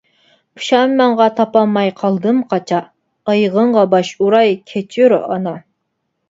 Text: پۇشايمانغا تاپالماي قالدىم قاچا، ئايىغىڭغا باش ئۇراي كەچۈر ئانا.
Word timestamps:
پۇشايمانغا 0.59 1.27
تاپالماي 1.39 1.91
قالدىم 1.99 2.39
قاچا، 2.53 2.79
ئايىغىڭغا 3.27 3.85
باش 3.93 4.11
ئۇراي 4.19 4.57
كەچۈر 4.73 5.17
ئانا. 5.21 5.55